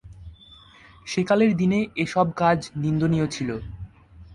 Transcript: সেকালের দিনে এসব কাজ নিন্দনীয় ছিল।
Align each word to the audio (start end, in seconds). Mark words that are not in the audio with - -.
সেকালের 1.07 1.51
দিনে 1.57 1.79
এসব 1.95 2.27
কাজ 2.41 2.59
নিন্দনীয় 2.75 3.27
ছিল। 3.27 3.49